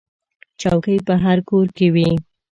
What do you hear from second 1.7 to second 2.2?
کې وي.